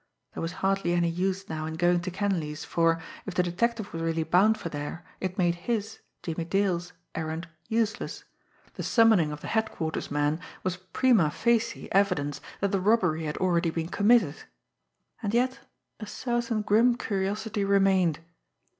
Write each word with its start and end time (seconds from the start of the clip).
There 0.33 0.41
was 0.41 0.53
hardly 0.65 0.93
any 0.93 1.11
use 1.11 1.47
now 1.47 1.67
in 1.67 1.75
going 1.75 1.99
to 1.99 2.09
Kenleigh's, 2.09 2.65
for, 2.65 2.99
if 3.27 3.35
the 3.35 3.43
detective 3.43 3.93
was 3.93 4.01
really 4.01 4.23
bound 4.23 4.57
for 4.57 4.67
there, 4.69 5.05
it 5.19 5.37
made 5.37 5.53
his, 5.69 5.99
Jimmie 6.23 6.43
Dale's, 6.43 6.93
errand 7.13 7.47
useless 7.67 8.23
the 8.73 8.81
summoning 8.81 9.31
of 9.31 9.41
the 9.41 9.47
Headquarters' 9.49 10.09
man 10.09 10.39
was 10.63 10.77
prima 10.77 11.29
facie 11.29 11.87
evidence 11.91 12.41
that 12.61 12.71
the 12.71 12.81
robbery 12.81 13.25
had 13.25 13.37
already 13.37 13.69
been 13.69 13.89
committed. 13.89 14.37
And 15.21 15.35
yet 15.35 15.59
a 15.99 16.07
certain 16.07 16.63
grim 16.63 16.97
curiosity 16.97 17.63
remained. 17.63 18.21